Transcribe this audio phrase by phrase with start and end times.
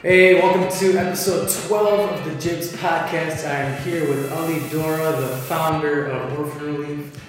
[0.00, 3.44] Hey, welcome to episode 12 of the Jibs podcast.
[3.44, 7.27] I am here with Ali Dourra, the founder of Orphan Relief.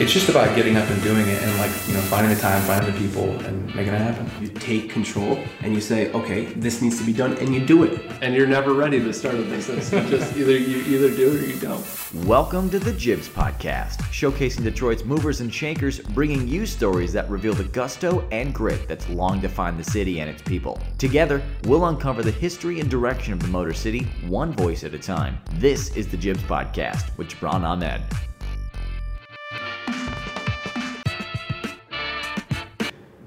[0.00, 2.60] It's just about getting up and doing it and like, you know, finding the time,
[2.62, 4.28] finding the people and making it happen.
[4.40, 7.84] You take control and you say, okay, this needs to be done, and you do
[7.84, 8.02] it.
[8.20, 9.92] And you're never ready to start a business.
[9.92, 11.86] You just either you either do it or you don't.
[12.26, 17.54] Welcome to the Jibs Podcast, showcasing Detroit's movers and shakers, bringing you stories that reveal
[17.54, 20.80] the gusto and grit that's long defined the city and its people.
[20.98, 24.98] Together, we'll uncover the history and direction of the Motor City, one voice at a
[24.98, 25.38] time.
[25.52, 28.02] This is the Jibs Podcast with Jibran Ahmed.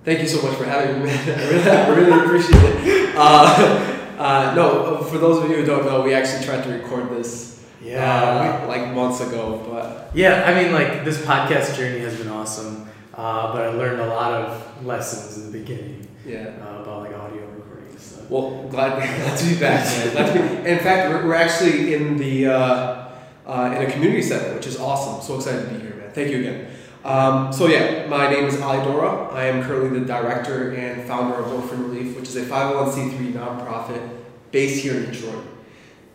[0.07, 1.19] Thank you so much for having me, man.
[1.37, 3.13] I really, I really appreciate it.
[3.13, 7.09] Uh, uh, no, for those of you who don't know, we actually tried to record
[7.09, 12.15] this Yeah, uh, like months ago, but Yeah, I mean, like, this podcast journey has
[12.15, 16.53] been awesome, uh, but I learned a lot of lessons in the beginning yeah.
[16.61, 18.29] uh, about, like, audio recording and stuff.
[18.29, 20.11] Well, glad, glad to be back, man.
[20.13, 20.69] Glad to be.
[20.69, 23.09] In fact, we're, we're actually in the uh,
[23.45, 25.21] uh, in a community center, which is awesome.
[25.21, 26.11] So excited to be here, man.
[26.13, 26.76] Thank you again.
[27.03, 29.31] Um, so yeah, my name is Ali Dourra.
[29.31, 34.09] I am currently the director and founder of Orphan Relief, which is a 501c3 nonprofit
[34.51, 35.45] based here in Detroit.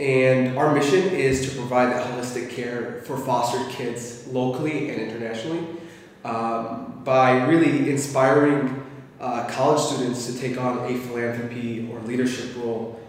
[0.01, 5.65] And our mission is to provide that holistic care for foster kids locally and internationally
[6.25, 8.85] um, by really inspiring
[9.21, 13.01] uh, college students to take on a philanthropy or leadership role.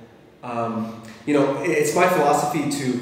[0.44, 3.00] Um, you know, it's my philosophy to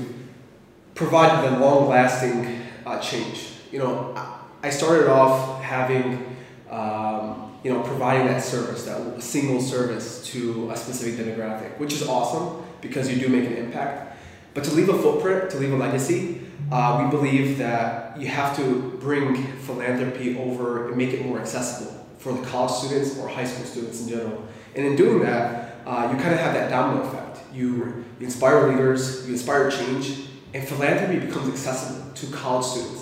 [0.95, 3.50] provide the long lasting uh, change.
[3.72, 6.36] You know, I- started off having,
[6.70, 12.08] um, you know, providing that service, that single service to a specific demographic, which is
[12.08, 14.18] awesome because you do make an impact.
[14.53, 18.56] But to leave a footprint, to leave a legacy, uh, we believe that you have
[18.58, 23.46] to bring philanthropy over and make it more accessible for the college students or high
[23.46, 24.44] school students in general.
[24.75, 27.40] And in doing that, uh, you kind of have that domino effect.
[27.53, 33.00] You, you inspire leaders, you inspire change, and philanthropy becomes accessible to college students.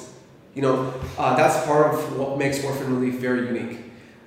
[0.60, 3.80] You know, uh, that's part of what makes Orphan Relief very unique.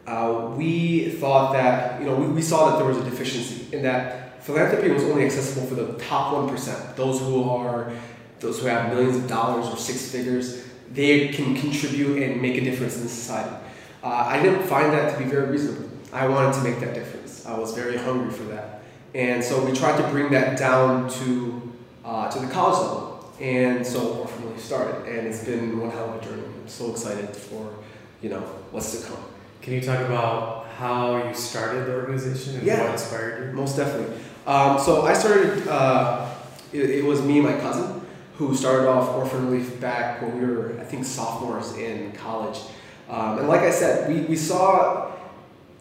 [0.06, 3.82] Uh, we thought that, you know, we, we saw that there was a deficiency in
[3.82, 7.92] that philanthropy was only accessible for the top 1%, those who are,
[8.40, 12.62] those who have millions of dollars or six figures, they can contribute and make a
[12.62, 13.54] difference in society.
[14.02, 15.90] Uh, I didn't find that to be very reasonable.
[16.14, 17.44] I wanted to make that difference.
[17.44, 18.84] I was very hungry for that.
[19.14, 21.72] And so we tried to bring that down to,
[22.06, 23.30] uh, to the college level.
[23.38, 24.22] And so
[24.52, 26.42] Relief started, and it's been one hell of a journey.
[26.44, 27.74] I'm so excited for,
[28.20, 28.40] you know,
[28.70, 29.24] what's to come.
[29.62, 32.82] Can you talk about how you started the organization and Yeah.
[32.82, 33.52] what inspired you?
[33.56, 34.14] Most definitely.
[34.46, 36.28] Um, so I started, uh,
[36.72, 38.00] it, it was me and my cousin
[38.36, 42.58] who started off Orphan Relief back when we were, I think, sophomores in college.
[43.08, 45.12] Um, and like I said, we, we saw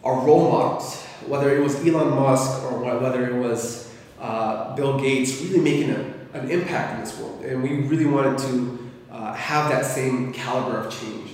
[0.03, 5.41] our role models, whether it was Elon Musk or whether it was uh, Bill Gates,
[5.41, 7.43] really making a, an impact in this world.
[7.43, 11.31] And we really wanted to uh, have that same caliber of change.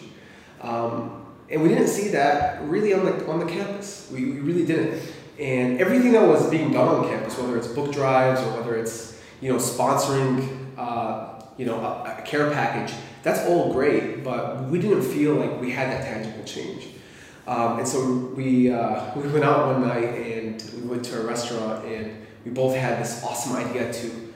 [0.61, 4.09] Um, and we didn't see that really on the, on the campus.
[4.11, 5.01] We, we really didn't.
[5.39, 9.21] And everything that was being done on campus, whether it's book drives or whether it's
[9.39, 14.23] you know sponsoring uh, you know a, a care package, that's all great.
[14.23, 16.87] But we didn't feel like we had that tangible change.
[17.45, 21.23] Um, and so we uh, we went out one night and we went to a
[21.23, 24.26] restaurant and we both had this awesome idea to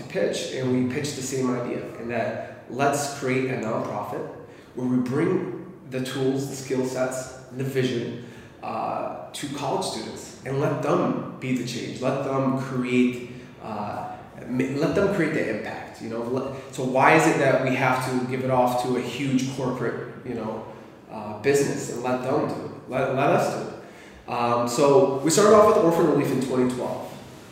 [0.00, 4.26] to pitch and we pitched the same idea and that let's create a nonprofit
[4.74, 8.24] where we bring the tools, the skill sets, the vision
[8.62, 12.00] uh, to college students and let them be the change.
[12.00, 13.30] Let them create.
[13.62, 14.16] Uh,
[14.48, 16.02] let them create the impact.
[16.02, 16.56] You know.
[16.72, 20.14] So why is it that we have to give it off to a huge corporate,
[20.24, 20.64] you know,
[21.10, 22.70] uh, business and let them do it?
[22.88, 24.32] Let, let us do it.
[24.32, 27.09] Um, so we started off with Orphan Relief in 2012,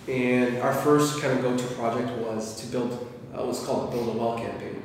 [0.09, 3.05] and our first kind of go-to project was to build.
[3.37, 4.83] Uh, was called the Build a Well campaign,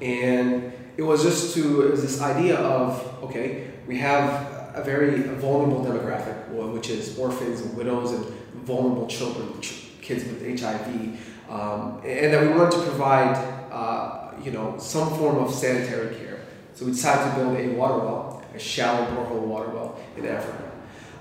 [0.00, 5.22] and it was just to it was this idea of okay, we have a very
[5.22, 8.24] vulnerable demographic, which is orphans and widows and
[8.64, 11.18] vulnerable children, ch- kids with HIV,
[11.50, 13.36] um, and that we wanted to provide
[13.72, 16.40] uh, you know some form of sanitary care.
[16.74, 20.69] So we decided to build a water well, a shallow borehole water well in Africa.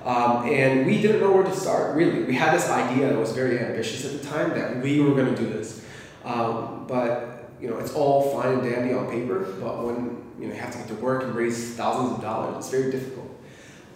[0.05, 2.23] Um, and we didn't know where to start, really.
[2.23, 5.35] We had this idea that was very ambitious at the time that we were going
[5.35, 5.85] to do this.
[6.23, 10.53] Um, but, you know, it's all fine and dandy on paper, but when you, know,
[10.53, 13.27] you have to get to work and raise thousands of dollars, it's very difficult.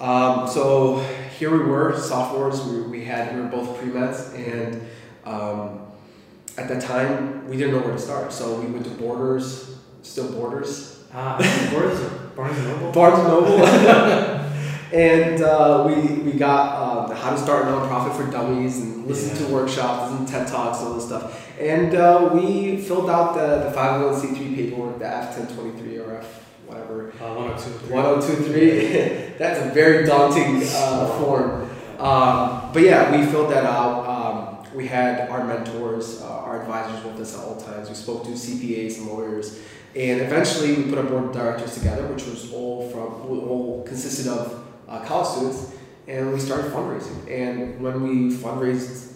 [0.02, 1.00] Um, so
[1.40, 4.86] here we were, sophomores, we, we had, we were both pre-meds, and
[5.24, 5.80] um,
[6.58, 8.34] at that time, we didn't know where to start.
[8.34, 11.38] So we went to Borders, still Borders, Ah,
[11.72, 12.00] Barnes,
[12.36, 12.92] Barnes and Noble?
[12.92, 14.40] Barnes and Noble.
[14.94, 19.36] and uh, we we got uh, how to start a nonprofit for dummies and listen
[19.36, 19.48] Yeah.
[19.48, 21.40] to workshops and TED talks and all this stuff.
[21.60, 27.34] And uh, we filled out the, the 501c3 paperwork, the F1023 or F whatever Uh,
[27.34, 27.94] 102.
[27.94, 29.34] 1023.
[29.38, 31.70] That's a very daunting uh, form.
[32.00, 34.06] Um, but yeah, we filled that out.
[34.08, 37.90] Um, we had our mentors, uh, our advisors with us at all times.
[37.90, 39.60] We spoke to CPAs and lawyers.
[39.96, 44.28] And eventually we put a board of directors together, which was all from, all consisted
[44.28, 45.76] of uh, college students.
[46.08, 47.30] And we started fundraising.
[47.32, 49.14] And when we fundraised,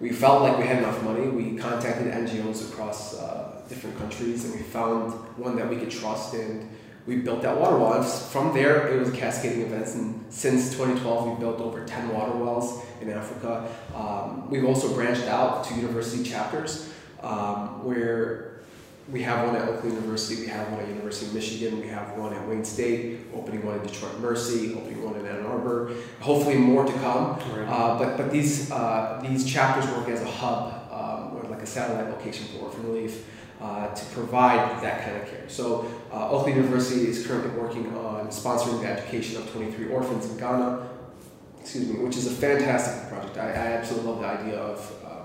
[0.00, 1.28] we felt like we had enough money.
[1.28, 6.34] We contacted NGOs across uh, different countries and we found one that we could trust
[6.34, 6.68] and
[7.06, 7.94] we built that water well.
[7.94, 12.32] And from there, it was cascading events, and since 2012, we've built over 10 water
[12.32, 13.68] wells in Africa.
[13.94, 16.92] Um, we've also branched out to university chapters,
[17.22, 18.55] um, where
[19.10, 22.16] we have one at Oakland University, we have one at University of Michigan, we have
[22.16, 25.92] one at Wayne State, opening one in Detroit Mercy, opening one in Ann Arbor.
[26.20, 27.38] Hopefully, more to come.
[27.38, 27.68] Right.
[27.68, 31.66] Uh, but but these uh, these chapters work as a hub um, or like a
[31.66, 33.24] satellite location for orphan relief
[33.60, 35.48] uh, to provide that kind of care.
[35.48, 40.36] So uh, Oakland University is currently working on sponsoring the education of 23 orphans in
[40.36, 40.88] Ghana.
[41.60, 43.38] Excuse me, which is a fantastic project.
[43.38, 45.15] I, I absolutely love the idea of uh,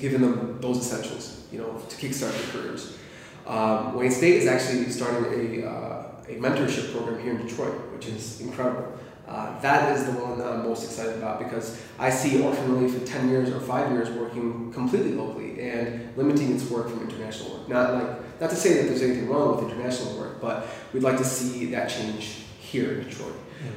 [0.00, 2.98] giving them those essentials, you know, to kickstart their careers.
[3.46, 8.06] Um, Wayne State is actually starting a, uh, a mentorship program here in Detroit, which
[8.06, 8.98] is incredible.
[9.26, 12.94] Uh, that is the one that I'm most excited about because I see Orphan Relief
[12.94, 17.58] in 10 years or 5 years working completely locally and limiting its work from international
[17.58, 17.68] work.
[17.68, 21.16] Not like not to say that there's anything wrong with international work, but we'd like
[21.18, 23.34] to see that change here in Detroit.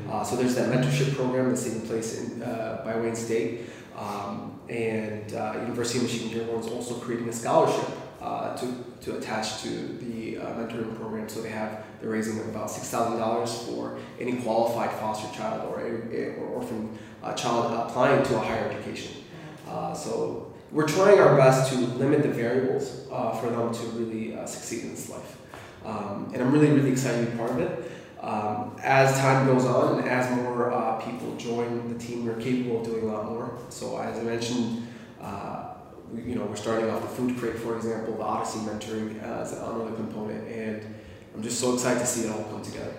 [0.10, 4.59] Uh, so there's that mentorship program that's taking place in, uh, by Wayne State, um,
[4.69, 7.89] and uh, University of Michigan Dearborn is also creating a scholarship
[8.21, 11.27] uh, to, to attach to the uh, mentoring program.
[11.29, 15.81] So they have they're raising about six thousand dollars for any qualified foster child or
[15.81, 19.23] a, or orphan uh, child applying to a higher education.
[19.67, 24.35] Uh, so we're trying our best to limit the variables uh, for them to really
[24.45, 25.38] succeed in this life.
[25.85, 27.91] Um, and I'm really, really excited to be part of it.
[28.22, 32.81] Um, as time goes on and as more uh, people join the team, we're capable
[32.81, 33.58] of doing a lot more.
[33.69, 34.88] So as I mentioned,
[35.22, 35.74] uh,
[36.12, 39.42] we, you know, we're starting off the food crate, for example, the Odyssey mentoring uh,
[39.42, 40.96] as another component, and
[41.36, 42.96] I'm just so excited to see it all come together.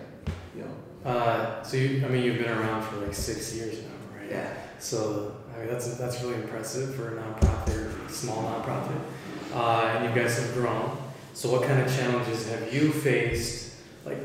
[0.55, 4.21] You know, Uh, so you, I mean, you've been around for like six years now,
[4.21, 4.31] right?
[4.31, 4.53] yeah.
[4.79, 9.01] So I mean, that's that's really impressive for a nonprofit, or small nonprofit,
[9.55, 10.97] uh, and you guys have grown.
[11.35, 13.75] So what kind of challenges have you faced,
[14.05, 14.19] like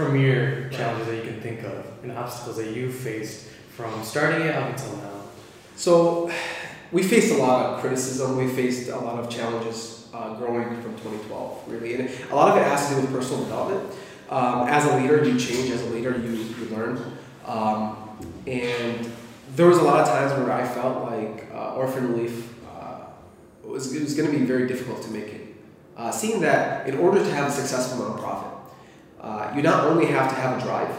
[0.00, 4.54] premier challenges that you can think of, and obstacles that you faced from starting it
[4.54, 5.22] up until now?
[5.76, 6.30] So
[6.92, 8.36] we faced a lot of criticism.
[8.36, 12.56] We faced a lot of challenges uh, growing from 2012, really, and a lot of
[12.56, 13.94] it has to do with personal development.
[14.30, 15.70] Um, as a leader, you change.
[15.70, 17.18] As a leader, you you learn.
[17.46, 17.96] Um,
[18.46, 19.10] and
[19.56, 23.00] there was a lot of times where I felt like uh, orphan relief uh,
[23.64, 25.54] was was going to be very difficult to make it.
[25.96, 28.59] Uh, seeing that in order to have a successful nonprofit,
[29.20, 30.94] uh, you not only have to have a drive,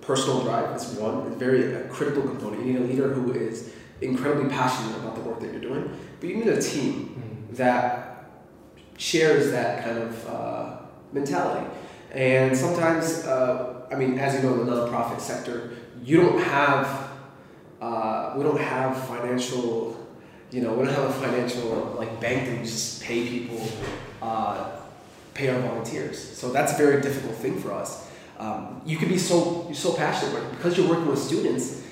[0.00, 2.66] personal drive is one, it's very a critical component.
[2.66, 6.28] You need a leader who is incredibly passionate about the work that you're doing, but
[6.28, 8.30] you need a team that
[8.98, 10.76] shares that kind of uh,
[11.12, 11.66] mentality.
[12.12, 15.72] And sometimes, uh, I mean, as you know, in the nonprofit sector,
[16.04, 17.10] you don't have,
[17.80, 19.96] uh, we don't have financial,
[20.50, 23.66] you know, we don't have a financial like bank that we just pay people,
[24.20, 24.81] uh,
[25.34, 26.18] pay our volunteers.
[26.18, 28.08] So that's a very difficult thing for us.
[28.38, 31.82] Um, you can be so you're so passionate but because you're working with students.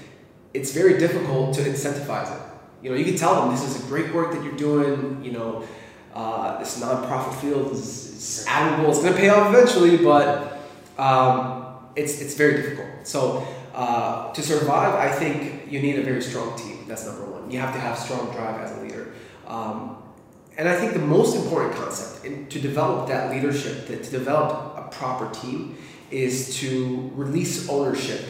[0.52, 2.42] It's very difficult to incentivize it.
[2.82, 5.22] You know, you can tell them this is a great work that you're doing.
[5.22, 5.64] You know,
[6.12, 8.90] uh, this nonprofit field is, is admirable.
[8.90, 10.58] It's going to pay off eventually, but
[10.98, 13.06] um, it's it's very difficult.
[13.06, 16.84] So uh, to survive, I think you need a very strong team.
[16.88, 17.50] That's number one.
[17.50, 19.12] You have to have strong drive as a leader.
[19.46, 19.99] Um,
[20.60, 24.76] and I think the most important concept in, to develop that leadership, to, to develop
[24.76, 25.78] a proper team,
[26.10, 28.20] is to release ownership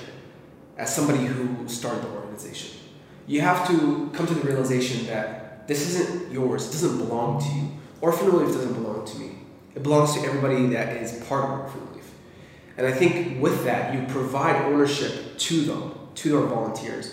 [0.78, 2.78] as somebody who started the organization.
[3.26, 7.48] You have to come to the realization that this isn't yours, it doesn't belong to
[7.48, 7.68] you.
[8.00, 9.32] Orphan Relief doesn't belong to me.
[9.74, 12.12] It belongs to everybody that is part of Orphan Relief.
[12.76, 17.12] And I think with that, you provide ownership to them, to our volunteers,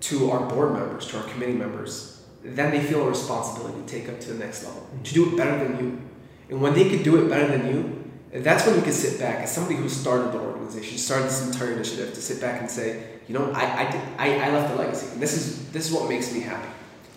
[0.00, 2.19] to our board members, to our committee members.
[2.42, 5.36] Then they feel a responsibility to take up to the next level, to do it
[5.36, 6.02] better than you.
[6.48, 9.40] And when they can do it better than you, that's when you can sit back
[9.40, 13.04] as somebody who started the organization, started this entire initiative, to sit back and say,
[13.28, 15.12] you know, I, I, did, I, I left a legacy.
[15.12, 16.68] And this is, this is what makes me happy.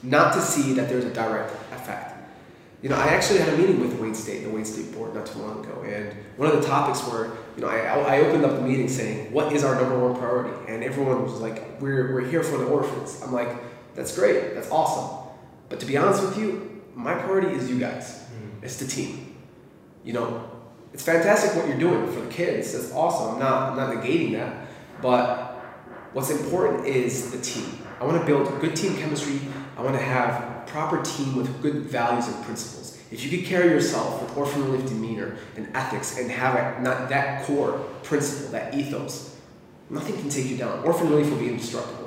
[0.02, 2.16] Not to see that there's a direct effect.
[2.82, 5.26] you know, I actually had a meeting with Wayne State, the Wayne State board, not
[5.26, 8.56] too long ago, and one of the topics were, you know, I, I opened up
[8.56, 12.28] the meeting saying, "What is our number one priority?" And everyone was like, "We're we're
[12.28, 13.56] here for the orphans." I'm like,
[13.96, 15.28] "That's great, that's awesome,"
[15.70, 18.20] but to be honest with you, my priority is you guys.
[18.20, 18.64] Mm.
[18.64, 19.36] It's the team.
[20.04, 20.50] You know,
[20.94, 22.74] it's fantastic what you're doing for the kids.
[22.74, 23.36] That's awesome.
[23.36, 24.68] I'm not I'm not negating that,
[25.02, 25.56] but
[26.14, 27.80] what's important is the team.
[28.00, 29.40] I want to build good team chemistry.
[29.78, 33.00] I want to have a proper team with good values and principles.
[33.12, 37.10] If you could carry yourself with orphan relief demeanor and ethics and have a, not
[37.10, 39.36] that core principle, that ethos,
[39.90, 40.84] nothing can take you down.
[40.84, 42.03] Orphan relief will be indestructible.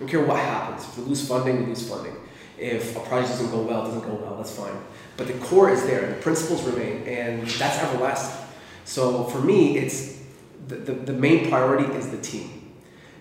[0.00, 0.88] I don't care what happens.
[0.88, 2.16] If we lose funding, we lose funding.
[2.56, 4.72] If a project doesn't go well, it doesn't go well, that's fine.
[5.18, 8.46] But the core is there, the principles remain, and that's everlasting.
[8.86, 10.22] So for me, it's
[10.68, 12.72] the, the, the main priority is the team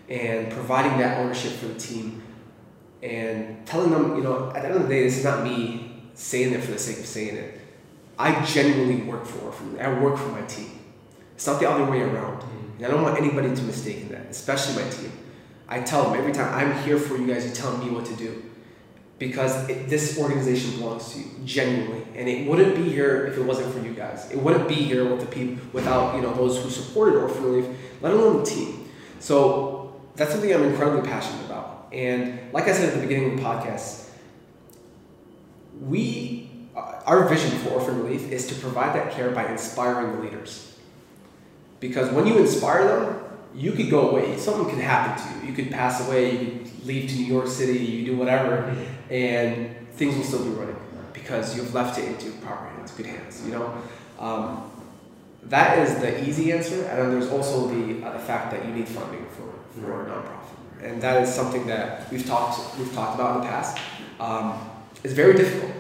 [0.08, 2.24] and providing that ownership for the team
[3.04, 6.02] and telling them, you know, at the end of the day, this is not me
[6.14, 7.60] saying it for the sake of saying it.
[8.18, 9.78] I genuinely work for Orphan.
[9.80, 10.80] I work for my team.
[11.36, 12.42] It's not the other way around.
[12.42, 12.78] Mm-hmm.
[12.78, 15.12] And I don't want anybody to mistake in that, especially my team.
[15.70, 17.46] I tell them every time, I'm here for you guys.
[17.46, 18.44] You tell me what to do.
[19.20, 22.06] Because it, this organization belongs to you, genuinely.
[22.16, 24.32] And it wouldn't be here if it wasn't for you guys.
[24.32, 27.66] It wouldn't be here with the people, without you know those who supported Orphan Relief,
[28.02, 28.90] let alone the team.
[29.20, 31.88] So that's something I'm incredibly passionate about.
[31.92, 34.10] And like I said at the beginning of the podcast,
[35.82, 40.22] we, uh, our vision for Orphan Relief is to provide that care by inspiring the
[40.22, 40.78] leaders.
[41.80, 44.38] Because when you inspire them, you could go away.
[44.38, 45.52] Something could happen to you.
[45.52, 46.32] You could pass away.
[46.32, 47.80] You could leave to New York City.
[47.80, 48.76] You do whatever,
[49.10, 50.76] and things will still be running
[51.14, 53.44] because you've left it into proper hands, good hands.
[53.46, 53.82] You know,
[54.20, 54.72] um,
[55.44, 56.84] that is the easy answer.
[56.86, 60.10] And then there's also the uh, the fact that you need funding for for a
[60.10, 63.78] nonprofit, and that is something that we've talked we've talked about in the past.
[64.20, 64.70] Um,
[65.04, 65.72] it's very difficult.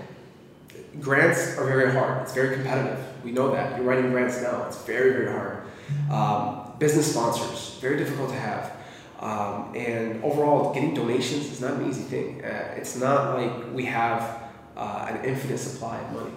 [0.99, 2.23] Grants are very hard.
[2.23, 2.99] It's very competitive.
[3.23, 3.77] We know that.
[3.77, 4.65] You're writing grants now.
[4.67, 5.63] It's very very hard.
[6.11, 8.75] Um, business sponsors, very difficult to have.
[9.19, 12.43] Um, and overall, getting donations is not an easy thing.
[12.43, 14.43] Uh, it's not like we have
[14.77, 16.35] uh, an infinite supply of money.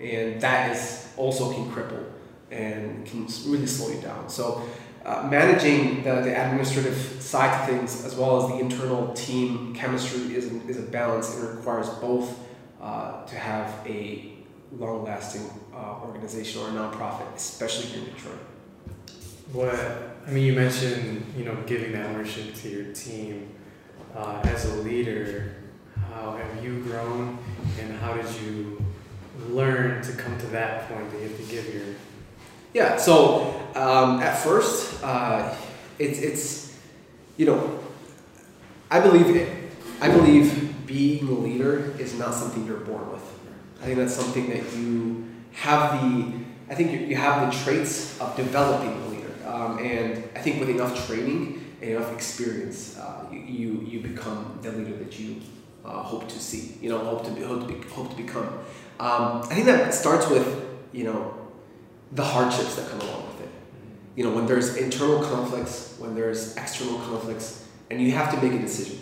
[0.00, 2.04] And that is also can cripple
[2.50, 4.28] and can really slow you down.
[4.28, 4.62] So,
[5.04, 10.34] uh, managing the, the administrative side of things as well as the internal team chemistry
[10.36, 12.38] is, is a balance and requires both
[12.80, 14.32] uh, to have a
[14.78, 18.38] long lasting uh, organization or a nonprofit, especially here in Detroit.
[19.52, 19.74] What
[20.26, 23.48] I mean, you mentioned you know giving that ownership to your team.
[24.16, 25.54] Uh, as a leader,
[26.08, 27.38] how have you grown,
[27.80, 28.82] and how did you
[29.48, 31.94] learn to come to that point that you have to give your
[32.72, 32.96] Yeah.
[32.96, 35.54] So um, at first, uh,
[35.98, 36.78] it's it's
[37.36, 37.78] you know,
[38.90, 39.48] I believe it.
[40.00, 43.22] I believe being a leader is not something you're born with.
[43.82, 46.40] I think that's something that you have the.
[46.70, 49.11] I think you, have the traits of developing
[49.52, 54.72] um, and I think with enough training and enough experience, uh, you, you become the
[54.72, 55.42] leader that you
[55.84, 56.78] uh, hope to see.
[56.80, 58.46] You know, hope to be, hope to be, hope to become.
[58.98, 61.34] Um, I think that starts with you know
[62.12, 63.50] the hardships that come along with it.
[64.16, 68.58] You know, when there's internal conflicts, when there's external conflicts, and you have to make
[68.58, 69.00] a decision.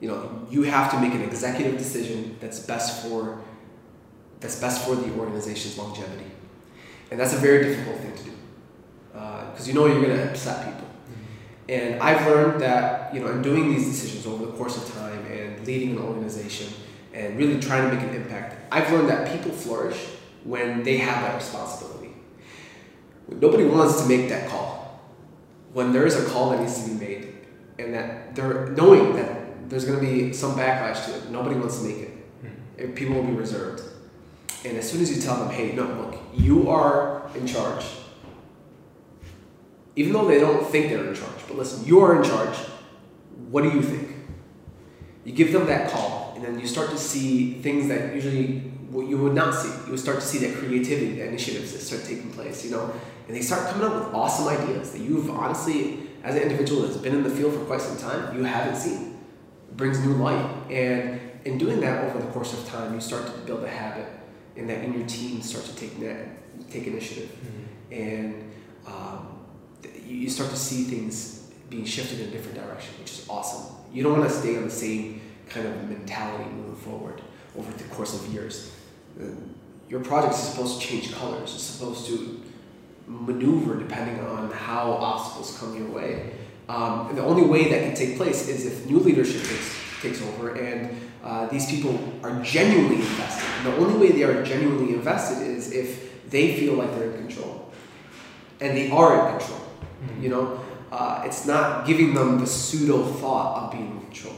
[0.00, 3.40] You know, you have to make an executive decision that's best for
[4.40, 6.30] that's best for the organization's longevity,
[7.10, 8.31] and that's a very difficult thing to do
[9.52, 10.88] because you know you're going to upset people.
[10.88, 11.70] Mm-hmm.
[11.70, 15.24] And I've learned that you know, in doing these decisions over the course of time
[15.26, 16.72] and leading an organization
[17.12, 19.98] and really trying to make an impact, I've learned that people flourish
[20.44, 22.14] when they have that responsibility.
[23.28, 25.00] Nobody wants to make that call.
[25.72, 27.34] When there is a call that needs to be made,
[27.78, 31.78] and that they're knowing that there's going to be some backlash to it, nobody wants
[31.78, 32.10] to make it.
[32.40, 32.82] Hmm.
[32.82, 33.82] And people will be reserved.
[34.64, 37.84] And as soon as you tell them, hey, no, look, you are in charge,
[39.96, 42.56] even though they don't think they're in charge, but listen, you are in charge.
[43.50, 44.08] What do you think?
[45.24, 49.08] You give them that call, and then you start to see things that usually what
[49.08, 49.68] you would not see.
[49.84, 52.92] You would start to see that creativity, that initiatives that start taking place, you know,
[53.26, 56.96] and they start coming up with awesome ideas that you've honestly, as an individual that's
[56.96, 59.18] been in the field for quite some time, you haven't seen.
[59.68, 63.26] It brings new light, and in doing that over the course of time, you start
[63.26, 64.06] to build a habit,
[64.56, 66.28] and that in your team start to take net,
[66.70, 67.30] take initiative,
[67.90, 68.50] and
[68.86, 69.31] um,
[70.06, 73.74] you start to see things being shifted in a different direction, which is awesome.
[73.92, 77.20] You don't want to stay on the same kind of mentality moving forward
[77.58, 78.72] over the course of years.
[79.88, 81.54] Your project is supposed to change colors.
[81.54, 82.42] It's supposed to
[83.06, 86.32] maneuver depending on how obstacles come your way.
[86.68, 90.54] Um, the only way that can take place is if new leadership takes, takes over,
[90.54, 93.48] and uh, these people are genuinely invested.
[93.58, 97.26] And the only way they are genuinely invested is if they feel like they're in
[97.26, 97.70] control,
[98.60, 99.60] and they are in control.
[100.20, 104.36] You know, uh, it's not giving them the pseudo thought of being in control.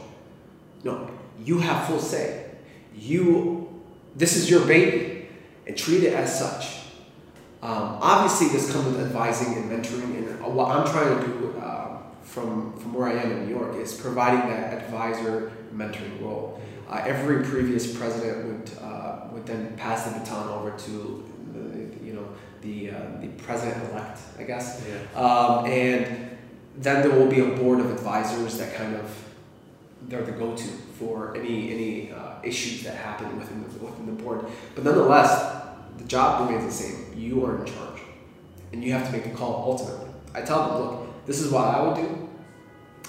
[0.83, 1.09] No,
[1.43, 2.51] you have full say.
[2.95, 3.83] You,
[4.15, 5.27] this is your baby,
[5.67, 6.85] and treat it as such.
[7.61, 12.03] Um, obviously, this comes with advising and mentoring, and what I'm trying to do um,
[12.21, 16.61] from from where I am in New York is providing that advisor mentoring role.
[16.87, 21.25] Uh, every previous president would uh, would then pass the baton over to
[22.65, 25.21] the uh, the president elect, I guess, Yeah.
[25.25, 26.01] um, and
[26.77, 29.05] then there will be a board of advisors that kind of
[30.07, 30.67] they're the go-to
[30.99, 34.45] for any any uh, issues that happen within the within the board.
[34.75, 35.31] But nonetheless,
[35.97, 36.97] the job remains the same.
[37.15, 37.99] You are in charge,
[38.71, 40.09] and you have to make the call ultimately.
[40.33, 42.29] I tell them, look, this is what I would do,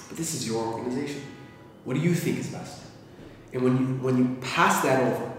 [0.09, 1.23] but this is your organization.
[1.85, 2.83] What do you think is best?
[3.53, 5.33] And when you when you pass that over,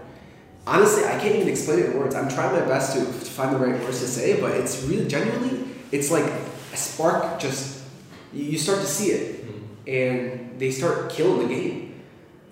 [0.68, 2.14] honestly, I can't even explain it in words.
[2.14, 5.08] I'm trying my best to, to find the right words to say, but it's really
[5.08, 7.40] genuinely, it's like a spark.
[7.40, 7.84] Just
[8.32, 9.88] you start to see it, mm-hmm.
[9.88, 12.02] and they start killing the game,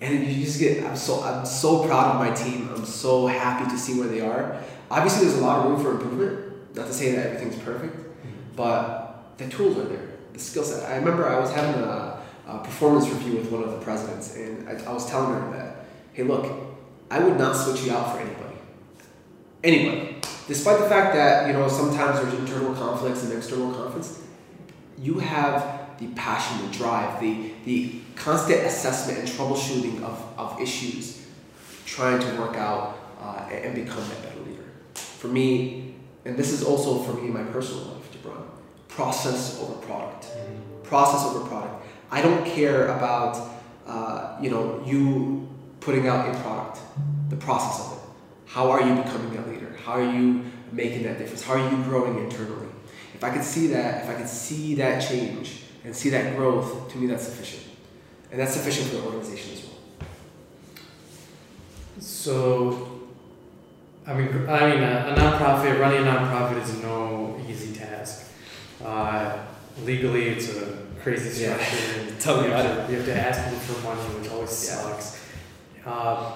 [0.01, 0.83] and you just get.
[0.83, 2.69] I'm so I'm so proud of my team.
[2.75, 4.61] I'm so happy to see where they are.
[4.89, 6.75] Obviously, there's a lot of room for improvement.
[6.75, 8.55] Not to say that everything's perfect, mm-hmm.
[8.55, 10.07] but the tools are there.
[10.33, 10.89] The skill set.
[10.89, 14.67] I remember I was having a, a performance review with one of the presidents, and
[14.67, 16.45] I, I was telling her that, hey, look,
[17.09, 18.55] I would not switch you out for anybody.
[19.63, 20.17] Anybody.
[20.47, 24.21] Despite the fact that, you know, sometimes there's internal conflicts and external conflicts,
[24.97, 31.25] you have the passion, the drive, the, the constant assessment and troubleshooting of, of issues,
[31.85, 34.63] trying to work out uh, and become that better leader.
[34.93, 35.95] For me,
[36.25, 38.43] and this is also for me in my personal life, Jabron,
[38.87, 40.27] process over product.
[40.83, 41.85] Process over product.
[42.11, 43.49] I don't care about,
[43.85, 45.49] uh, you know, you
[45.87, 46.79] putting out a product,
[47.29, 48.03] the process of it.
[48.45, 49.73] How are you becoming that leader?
[49.85, 51.41] How are you making that difference?
[51.43, 52.67] How are you growing internally?
[53.13, 56.91] If I could see that, if I could see that change and see that growth,
[56.91, 57.63] to me that's sufficient.
[58.31, 60.09] And that's sufficient for the organization as well.
[61.99, 62.99] So,
[64.05, 68.29] I mean, I mean, a, a nonprofit running a nonprofit is no easy task.
[68.83, 69.37] Uh,
[69.85, 72.01] legally, it's a crazy structure.
[72.01, 74.29] and Tell me you about have to- You have to ask people for money, which
[74.29, 74.75] always Yeah.
[74.81, 75.26] sucks.
[75.87, 76.33] Uh,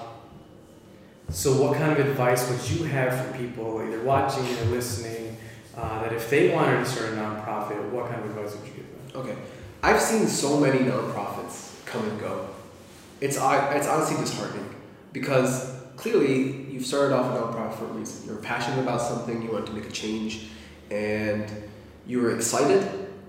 [1.28, 5.36] so, what kind of advice would you have for people, either watching or listening,
[5.76, 8.74] uh, that if they wanted to start a nonprofit, what kind of advice would you
[8.74, 9.22] give them?
[9.22, 9.36] Okay.
[9.82, 12.48] I've seen so many nonprofits come and go.
[13.20, 14.74] It's, it's honestly disheartening
[15.12, 18.26] because clearly you've started off a nonprofit for a reason.
[18.26, 20.46] You're passionate about something, you want to make a change,
[20.90, 21.50] and
[22.06, 22.82] you were excited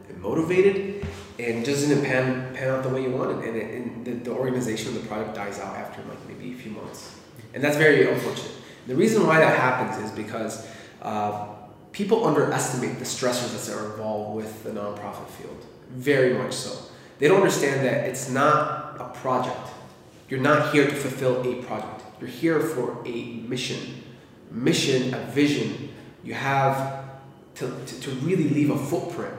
[0.08, 1.06] and motivated,
[1.40, 3.48] and didn't pan, pan out the way you wanted.
[3.48, 6.56] And, it, and the, the organization, of the product dies out after like maybe a
[6.56, 7.20] few months.
[7.54, 8.52] And that's very unfortunate.
[8.88, 10.68] The reason why that happens is because
[11.02, 11.48] uh,
[11.92, 15.66] people underestimate the stressors that are involved with the nonprofit field.
[15.92, 16.90] Very much so.
[17.20, 19.70] They don't understand that it's not a project.
[20.30, 22.02] You're not here to fulfill a project.
[22.20, 24.04] You're here for a mission.
[24.50, 25.94] Mission, a vision.
[26.24, 27.06] You have
[27.56, 29.34] to, to, to really leave a footprint.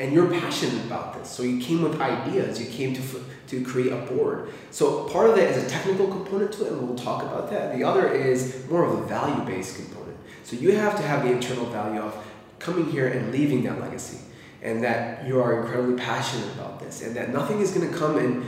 [0.00, 1.28] And you're passionate about this.
[1.28, 2.60] So you came with ideas.
[2.60, 3.02] You came to,
[3.48, 4.52] to create a board.
[4.70, 7.76] So part of that is a technical component to it, and we'll talk about that.
[7.76, 10.16] The other is more of a value based component.
[10.44, 12.16] So you have to have the internal value of
[12.58, 14.18] coming here and leaving that legacy,
[14.62, 18.18] and that you are incredibly passionate about this, and that nothing is going to come
[18.18, 18.46] and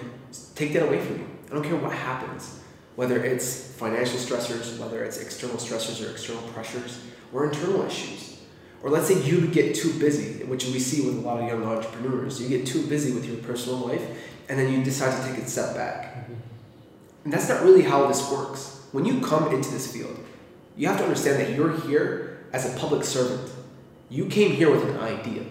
[0.55, 1.27] take that away from you.
[1.51, 2.61] I don't care what happens,
[2.95, 8.30] whether it's financial stressors, whether it's external stressors or external pressures, or internal issues.
[8.83, 11.65] Or let's say you get too busy, which we see with a lot of young
[11.65, 12.41] entrepreneurs.
[12.41, 14.03] You get too busy with your personal life,
[14.49, 16.15] and then you decide to take a step back.
[16.15, 16.35] Mm-hmm.
[17.25, 18.87] And that's not really how this works.
[18.93, 20.19] When you come into this field,
[20.77, 23.53] you have to understand that you're here as a public servant.
[24.09, 25.45] You came here with an idea.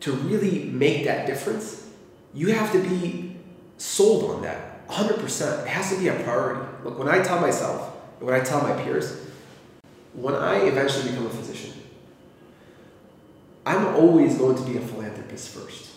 [0.00, 1.88] To really make that difference,
[2.32, 3.36] you have to be
[3.78, 5.62] sold on that 100%.
[5.62, 6.64] It has to be a priority.
[6.84, 9.26] Look, when I tell myself, when I tell my peers,
[10.12, 11.72] when I eventually become a physician,
[13.68, 15.90] I'm always going to be a philanthropist first,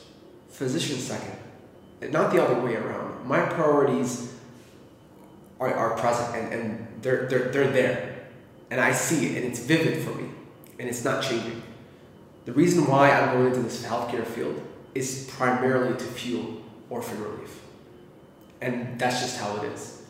[0.50, 1.38] physician second,
[2.12, 3.26] not the other way around.
[3.26, 4.34] My priorities
[5.58, 8.26] are, are present and, and they're, they're, they're there.
[8.72, 10.28] And I see it and it's vivid for me
[10.80, 11.64] and it's not changing.
[12.44, 14.62] The reason why I'm going into this healthcare field
[14.94, 17.62] is primarily to fuel orphan relief.
[18.60, 20.04] And that's just how it is.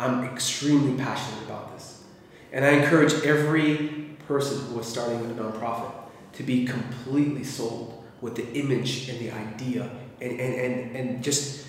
[0.00, 2.02] I'm extremely passionate about this.
[2.50, 6.03] And I encourage every person who is starting a nonprofit
[6.34, 11.66] to be completely sold with the image and the idea and, and, and, and just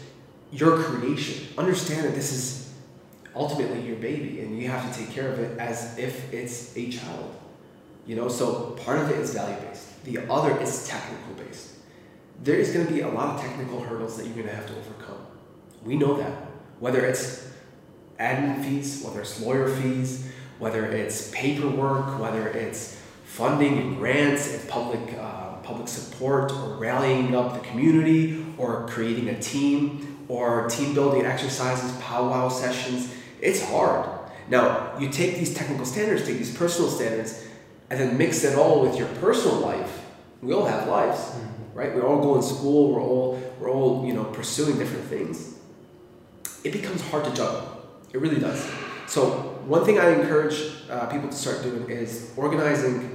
[0.52, 1.48] your creation.
[1.58, 2.74] Understand that this is
[3.36, 6.90] ultimately your baby and you have to take care of it as if it's a
[6.90, 7.36] child.
[8.06, 11.74] You know, so part of it is value based, the other is technical based.
[12.44, 14.68] There is going to be a lot of technical hurdles that you're going to have
[14.68, 15.26] to overcome.
[15.84, 16.34] We know that.
[16.80, 17.48] Whether it's
[18.20, 23.02] admin fees, whether it's lawyer fees, whether it's paperwork, whether it's
[23.36, 29.28] funding and grants and public, uh, public support, or rallying up the community, or creating
[29.28, 33.14] a team, or team building exercises, powwow sessions.
[33.42, 34.08] It's hard.
[34.48, 37.46] Now, you take these technical standards, take these personal standards,
[37.90, 40.06] and then mix it all with your personal life.
[40.42, 41.78] We all have lives, Mm-hmm.
[41.80, 41.94] right?
[41.96, 42.94] We all go in school.
[42.94, 45.56] We're all we're all you know pursuing different things.
[46.64, 47.68] It becomes hard to juggle.
[48.14, 48.64] It really does.
[49.08, 49.22] So
[49.68, 50.56] one thing I encourage
[50.90, 53.12] uh, people to start doing is organizing.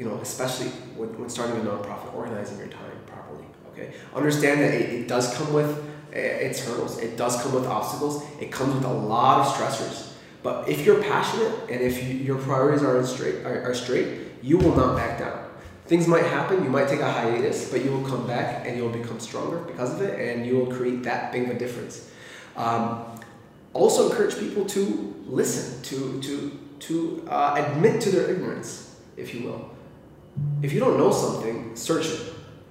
[0.00, 3.44] You know, especially when, when starting a nonprofit, organizing your time properly.
[3.70, 6.98] Okay, understand that it, it does come with uh, its hurdles.
[6.98, 8.14] It does come with obstacles.
[8.40, 10.14] It comes with a lot of stressors.
[10.42, 14.08] But if you're passionate and if you, your priorities are straight, are, are straight,
[14.42, 15.38] you will not back down.
[15.84, 16.64] Things might happen.
[16.64, 19.58] You might take a hiatus, but you will come back and you will become stronger
[19.58, 22.10] because of it, and you will create that big of a difference.
[22.56, 23.04] Um,
[23.74, 29.42] also, encourage people to listen, to to to uh, admit to their ignorance, if you
[29.44, 29.69] will.
[30.62, 32.20] If you don't know something, search it.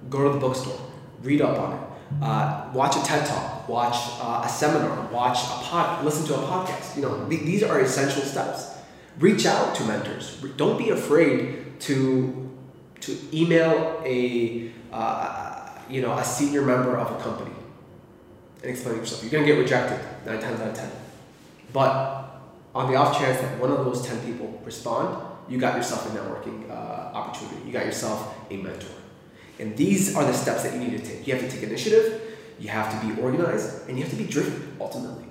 [0.08, 0.80] Go to the bookstore,
[1.22, 1.80] read up on it.
[2.22, 6.38] Uh, watch a TED talk, watch uh, a seminar, watch a pod, listen to a
[6.38, 6.96] podcast.
[6.96, 8.76] You know, th- these are essential steps.
[9.18, 10.40] Reach out to mentors.
[10.56, 12.50] Don't be afraid to
[13.00, 17.54] to email a uh, you know a senior member of a company
[18.62, 19.22] and explain yourself.
[19.22, 20.90] You're gonna get rejected nine times out of ten,
[21.72, 22.42] but
[22.74, 26.16] on the off chance that one of those ten people respond, you got yourself a
[26.16, 26.74] networking uh,
[27.12, 27.66] opportunity.
[27.66, 28.94] You got yourself a mentor.
[29.58, 31.26] And these are the steps that you need to take.
[31.26, 34.24] You have to take initiative, you have to be organized, and you have to be
[34.24, 35.24] driven ultimately.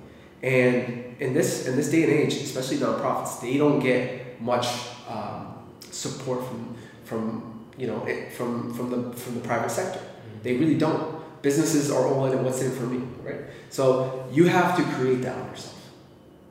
[0.43, 4.67] And in this in this day and age, especially nonprofits, they don't get much
[5.07, 5.57] um,
[5.91, 10.01] support from from you know it, from from the from the private sector.
[10.43, 11.17] They really don't.
[11.41, 12.43] Businesses are all in.
[12.43, 13.41] What's in it for me, right?
[13.69, 15.81] So you have to create that on yourself,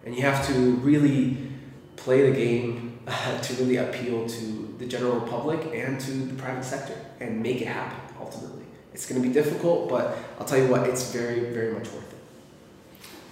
[0.05, 1.49] and you have to really
[1.97, 2.88] play the game
[3.43, 7.69] to really appeal to the general public and to the private sector and make it
[7.69, 7.99] happen.
[8.21, 11.85] Ultimately, it's going to be difficult, but I'll tell you what, it's very very much
[11.93, 12.19] worth it.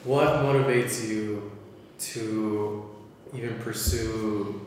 [0.05, 1.51] What motivates you
[1.99, 2.89] to
[3.35, 4.61] even pursue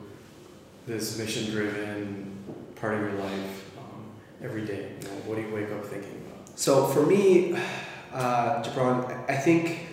[0.86, 2.36] this mission driven
[2.76, 4.04] part of your life um,
[4.44, 4.92] every day?
[5.02, 6.60] You know, what do you wake up thinking about?
[6.60, 7.54] So for me,
[8.14, 9.86] uh, Jabron, I- I think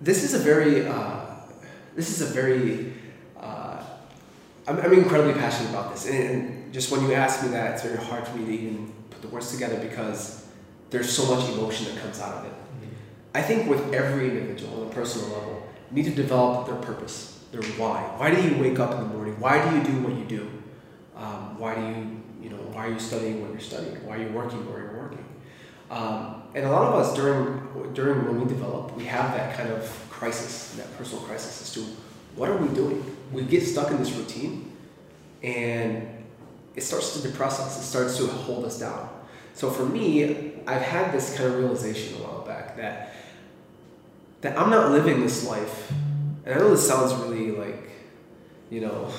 [0.00, 1.21] this is a very, uh,
[1.94, 2.92] this is a very,
[3.38, 3.82] uh,
[4.66, 6.06] I'm, I'm incredibly passionate about this.
[6.06, 8.92] And, and just when you ask me that, it's very hard for me to even
[9.10, 10.46] put the words together because
[10.90, 12.52] there's so much emotion that comes out of it.
[13.34, 17.62] I think with every individual on a personal level, need to develop their purpose, their
[17.72, 18.00] why.
[18.16, 19.38] Why do you wake up in the morning?
[19.38, 20.50] Why do you do what you do?
[21.16, 24.06] Um, why do you, you know, why are you studying what you're studying?
[24.06, 25.24] Why are you working where you're working?
[25.90, 29.70] Um, and a lot of us during during when we develop, we have that kind
[29.70, 31.80] of crisis, that personal crisis as to
[32.36, 33.04] what are we doing?
[33.32, 34.70] We get stuck in this routine,
[35.42, 36.08] and
[36.76, 37.76] it starts to depress us.
[37.80, 39.08] It starts to hold us down.
[39.54, 43.14] So for me, I've had this kind of realization a while back that
[44.42, 45.90] that I'm not living this life.
[46.44, 47.90] And I know this sounds really like,
[48.70, 49.10] you know,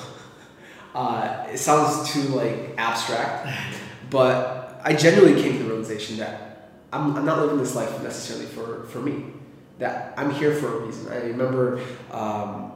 [0.94, 3.54] uh, it sounds too like abstract,
[4.10, 8.46] but I genuinely came to the realization that I'm, I'm not living this life necessarily
[8.46, 9.34] for, for me.
[9.78, 11.12] That I'm here for a reason.
[11.12, 12.72] I remember, um,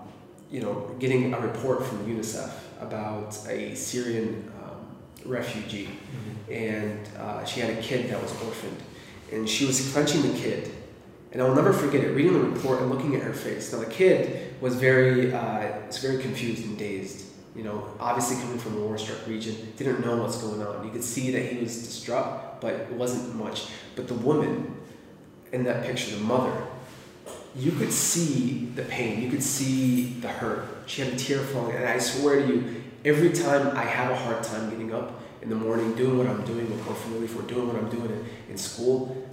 [0.51, 4.87] you know, getting a report from UNICEF about a Syrian um,
[5.25, 5.91] refugee,
[6.51, 8.83] and uh, she had a kid that was orphaned,
[9.33, 10.73] and she was clenching the kid
[11.33, 12.15] and I'll never forget it.
[12.15, 13.73] Reading the report and looking at her face.
[13.73, 17.27] Now the kid was very, uh, was very confused and dazed.
[17.55, 20.85] You know, obviously coming from a war-struck region, didn't know what's going on.
[20.85, 23.67] You could see that he was distraught, but it wasn't much.
[23.97, 24.77] But the woman
[25.53, 26.57] in that picture, the mother,
[27.57, 29.23] you could see the pain.
[29.23, 30.67] You could see the hurt.
[30.87, 34.17] She had a tear falling, and I swear to you, every time I have a
[34.17, 37.43] hard time getting up in the morning, doing what I'm doing with Orphan Relief or
[37.43, 39.29] doing what I'm doing in, in school,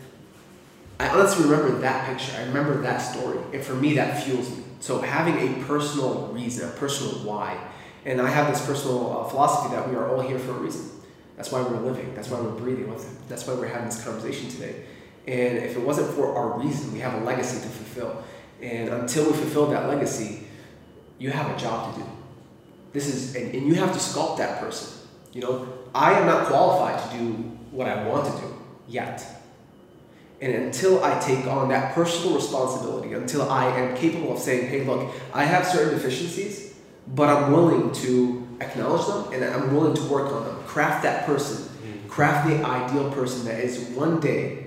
[1.00, 2.38] I honestly remember that picture.
[2.38, 3.40] I remember that story.
[3.54, 4.64] And for me, that fuels me.
[4.80, 7.58] So having a personal reason, a personal why.
[8.06, 10.90] And I have this personal uh, philosophy that we are all here for a reason.
[11.36, 12.14] That's why we're living.
[12.16, 12.94] That's why we're breathing.
[13.28, 14.84] That's why we're having this conversation today.
[15.28, 18.24] And if it wasn't for our reason, we have a legacy to fulfill.
[18.62, 20.48] And until we fulfill that legacy,
[21.18, 22.08] you have a job to do.
[22.94, 25.08] This is, and, and you have to sculpt that person.
[25.34, 27.32] You know, I am not qualified to do
[27.72, 28.54] what I want to do
[28.88, 29.26] yet.
[30.42, 34.86] And until I take on that personal responsibility, until I am capable of saying, hey,
[34.86, 36.76] look, I have certain deficiencies,
[37.08, 41.26] but I'm willing to acknowledge them and I'm willing to work on them, craft that
[41.26, 42.08] person, mm-hmm.
[42.08, 44.65] craft the ideal person that is one day,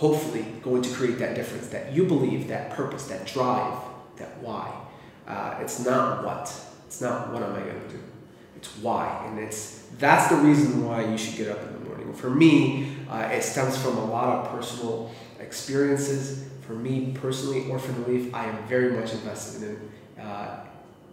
[0.00, 3.78] hopefully, going to create that difference that you believe, that purpose, that drive,
[4.16, 4.72] that why.
[5.28, 6.50] Uh, it's not what.
[6.86, 8.02] It's not what am I going to do.
[8.56, 12.14] It's why, and it's that's the reason why you should get up in the morning.
[12.14, 16.48] For me, uh, it stems from a lot of personal experiences.
[16.66, 19.76] For me personally, Orphan Relief, I am very much invested
[20.16, 20.60] in, uh,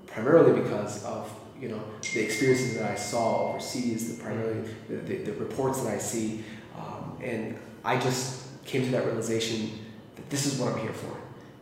[0.06, 1.82] primarily because of you know
[2.14, 6.46] the experiences that I saw overseas, the primarily the, the, the reports that I see,
[6.78, 9.72] um, and I just came to that realization
[10.16, 11.18] that this is what I'm here for,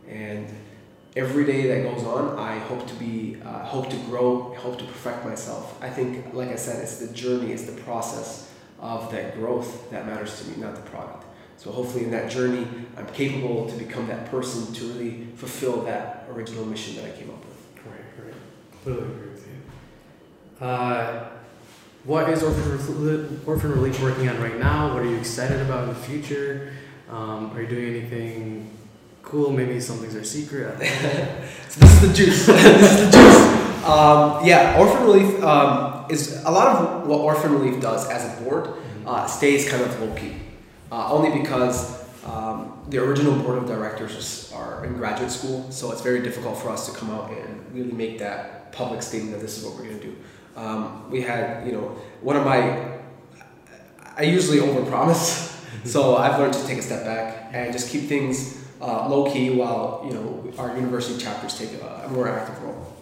[0.10, 0.48] and
[1.16, 4.86] every day that goes on, I hope to be, uh, hope to grow, hope to
[4.86, 5.82] perfect myself.
[5.82, 10.06] I think, like I said, it's the journey, it's the process of that growth that
[10.06, 11.26] matters to me, not the product.
[11.58, 16.28] So hopefully, in that journey, I'm capable to become that person to really fulfill that
[16.30, 17.86] original mission that I came up with.
[17.86, 18.34] Right, right.
[18.72, 20.66] Completely agree with you.
[20.66, 21.30] Uh,
[22.04, 24.94] what is Orphan Relief working on right now?
[24.94, 26.74] What are you excited about in the future?
[27.10, 28.72] Um, are you doing anything
[29.24, 29.52] cool?
[29.52, 30.78] Maybe some things are secret.
[31.70, 32.46] so this is the juice.
[32.48, 33.86] this is the juice.
[33.86, 38.42] Um, yeah, Orphan Relief um, is a lot of what Orphan Relief does as a
[38.42, 38.74] board
[39.06, 40.36] uh, stays kind of low key,
[40.92, 46.02] uh, only because um, the original board of directors are in graduate school, so it's
[46.02, 49.58] very difficult for us to come out and really make that public statement that this
[49.58, 50.16] is what we're going to do.
[50.56, 52.98] Um, we had, you know, one of my,
[54.18, 55.52] I usually overpromise,
[55.86, 59.52] so I've learned to take a step back and just keep things uh, low key
[59.52, 62.94] while you know our university chapters take a, more active role.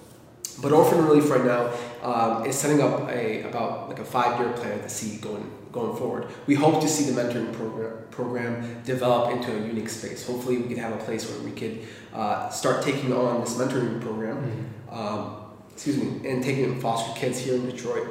[0.61, 4.53] But Orphan Relief right now um, is setting up a about like a five year
[4.53, 6.27] plan to see going going forward.
[6.45, 10.25] We hope to see the mentoring program program develop into a unique space.
[10.27, 13.99] Hopefully, we could have a place where we could uh, start taking on this mentoring
[14.01, 14.37] program.
[14.37, 14.99] Mm-hmm.
[14.99, 15.37] Um,
[15.73, 18.07] excuse me, and taking foster kids here in Detroit.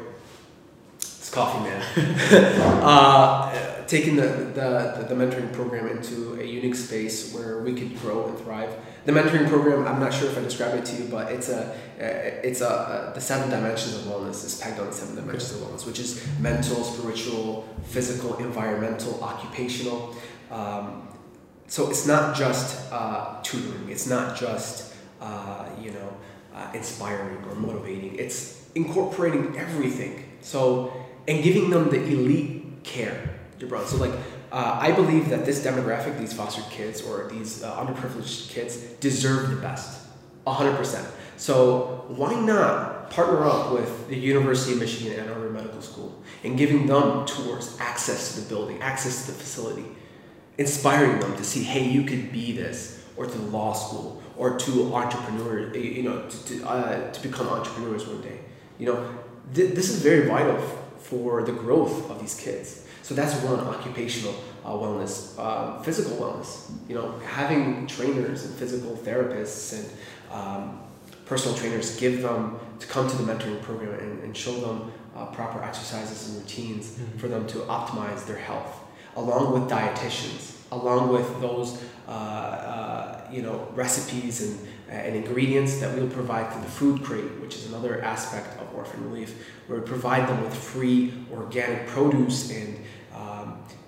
[1.33, 1.83] Coffee man.
[2.83, 8.27] uh, taking the, the, the, mentoring program into a unique space where we could grow
[8.27, 8.71] and thrive.
[9.07, 11.75] The mentoring program, I'm not sure if I described it to you, but it's a
[11.99, 15.87] it's a, the seven dimensions of wellness is pegged on the seven dimensions of wellness,
[15.87, 20.15] which is mental, spiritual, physical, environmental, occupational.
[20.51, 21.09] Um,
[21.67, 23.89] so it's not just uh, tutoring.
[23.89, 26.17] It's not just uh, you know
[26.55, 28.17] uh, inspiring or motivating.
[28.17, 30.29] It's incorporating everything.
[30.43, 30.93] So
[31.29, 33.33] and giving them the elite care
[33.67, 33.87] brother.
[33.87, 34.13] So like,
[34.51, 39.51] uh, I believe that this demographic, these foster kids or these uh, underprivileged kids, deserve
[39.51, 40.07] the best,
[40.47, 41.07] hundred percent.
[41.37, 46.57] So why not partner up with the University of Michigan Ann Arbor Medical School and
[46.57, 49.85] giving them tours, access to the building, access to the facility,
[50.59, 54.95] inspiring them to see, hey, you could be this, or to law school, or to
[54.95, 58.41] entrepreneur, you know, to to, uh, to become entrepreneurs one day.
[58.79, 59.15] You know,
[59.55, 60.59] th- this is very vital
[61.13, 62.87] for the growth of these kids.
[63.03, 66.71] So that's one occupational uh, wellness, uh, physical wellness.
[66.89, 69.87] You know, having trainers and physical therapists and
[70.33, 70.81] um,
[71.27, 75.27] personal trainers give them to come to the mentoring program and, and show them uh,
[75.27, 77.19] proper exercises and routines mm-hmm.
[77.19, 78.81] for them to optimize their health,
[79.17, 84.55] along with dietitians, along with those uh, uh, you know recipes and
[84.93, 89.03] and ingredients that we'll provide through the food crate, which is another aspect of orphan
[89.05, 89.35] relief,
[89.67, 92.79] where we provide them with free organic produce and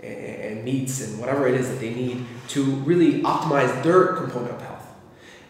[0.05, 4.63] and, meats and whatever it is that they need to really optimize their component of
[4.63, 4.87] health.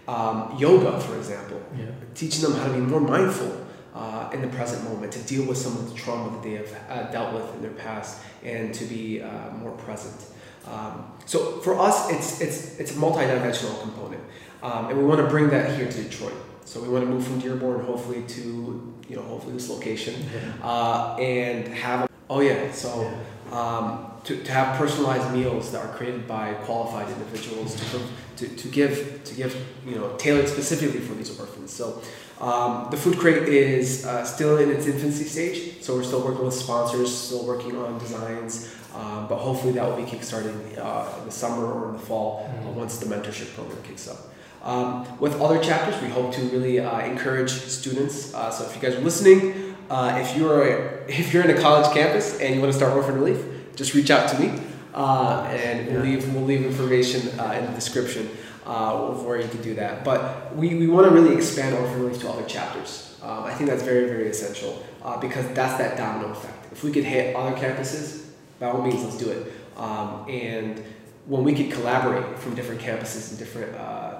[0.06, 1.86] Um, yoga, for example, yeah.
[2.14, 3.64] teaching them how to be more mindful
[3.94, 6.74] uh, in the present moment, to deal with some of the trauma that they have
[6.90, 10.26] uh, dealt with in their past, and to be uh, more present.
[10.66, 14.22] Um, so for us, it's it's it's a multidimensional component,
[14.64, 16.34] um, and we want to bring that here to Detroit.
[16.64, 20.14] So we want to move from Dearborn, hopefully to you know hopefully this location,
[20.62, 22.04] uh, and have.
[22.04, 23.02] A, oh yeah, so.
[23.02, 23.20] Yeah.
[23.52, 28.00] Um, to, to have personalized meals that are created by qualified individuals to,
[28.38, 29.54] to, to give to give
[29.86, 31.72] you know tailored specifically for these orphans.
[31.72, 32.02] So
[32.40, 36.44] um, the food crate is uh, still in its infancy stage, so we're still working
[36.44, 41.26] with sponsors, still working on designs, um, but hopefully that will be kickstarting uh, in
[41.26, 42.76] the summer or in the fall uh, mm-hmm.
[42.76, 44.33] once the mentorship program kicks up.
[44.64, 48.32] Um, with other chapters, we hope to really uh, encourage students.
[48.32, 50.64] Uh, so if you guys are listening, uh, if you're
[51.08, 53.44] if you're in a college campus and you want to start orphan relief,
[53.76, 54.58] just reach out to me,
[54.94, 58.30] uh, and we'll leave we'll leave information uh, in the description
[58.66, 60.02] uh, of where you can do that.
[60.02, 63.18] But we, we want to really expand Orphan Relief to other chapters.
[63.22, 66.72] Um, I think that's very very essential uh, because that's that domino effect.
[66.72, 69.52] If we could hit other campuses, by all means, let's do it.
[69.76, 70.82] Um, and
[71.26, 74.13] when we could collaborate from different campuses and different uh,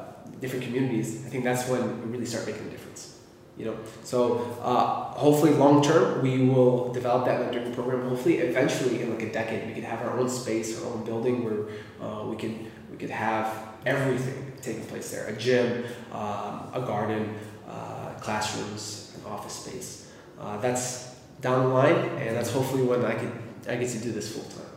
[0.45, 3.03] different communities, I think that's when we really start making a difference.
[3.57, 4.19] You know, so
[4.63, 8.09] uh, hopefully long term we will develop that mentoring program.
[8.09, 11.45] Hopefully, eventually in like a decade, we could have our own space, our own building
[11.45, 11.61] where
[12.03, 12.57] uh, we could
[12.91, 13.47] we could have
[13.87, 17.23] everything taking place there: a gym, um, a garden,
[17.69, 20.11] uh, classrooms, an office space.
[20.41, 23.33] Uh, that's down the line, and that's hopefully when I could
[23.69, 24.75] I get to do this full time.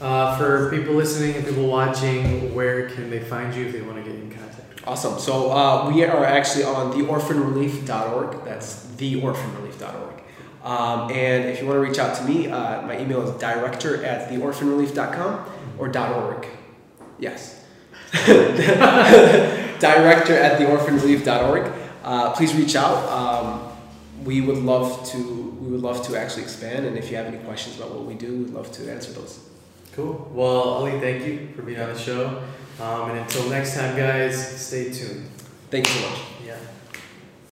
[0.00, 3.96] Uh, for people listening and people watching, where can they find you if they want
[3.96, 4.59] to get in contact?
[4.86, 5.18] Awesome.
[5.18, 8.44] So uh, we are actually on theorphanrelief.org.
[8.44, 10.22] That's theorphanrelief.org.
[10.62, 14.04] Um, and if you want to reach out to me, uh, my email is director
[14.04, 15.46] at theorphanrelief.com
[15.78, 16.46] or .org.
[17.18, 17.64] Yes.
[18.12, 18.34] director
[20.34, 21.72] at theorphanrelief.org.
[22.02, 23.08] Uh, please reach out.
[23.08, 23.70] Um,
[24.24, 27.38] we would love to we would love to actually expand and if you have any
[27.38, 29.38] questions about what we do, we'd love to answer those.
[29.92, 30.30] Cool.
[30.32, 32.42] Well, Ali, thank you for being on the show.
[32.80, 35.28] Um, and until next time, guys, stay tuned.
[35.70, 36.20] Thank you so much.